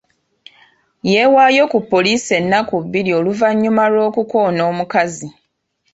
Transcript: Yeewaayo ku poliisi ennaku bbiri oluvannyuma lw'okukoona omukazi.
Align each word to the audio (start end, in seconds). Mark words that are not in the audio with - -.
Yeewaayo 1.13 1.63
ku 1.71 1.79
poliisi 1.91 2.31
ennaku 2.39 2.75
bbiri 2.83 3.11
oluvannyuma 3.19 3.83
lw'okukoona 3.93 4.61
omukazi. 4.71 5.27